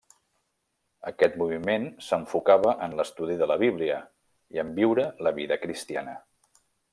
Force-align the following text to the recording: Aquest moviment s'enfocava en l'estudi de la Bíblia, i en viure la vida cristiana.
Aquest 1.09 1.35
moviment 1.41 1.85
s'enfocava 2.05 2.73
en 2.87 2.95
l'estudi 3.01 3.37
de 3.43 3.49
la 3.53 3.59
Bíblia, 3.65 3.99
i 4.57 4.63
en 4.65 4.73
viure 4.81 5.07
la 5.29 5.35
vida 5.43 5.61
cristiana. 5.67 6.19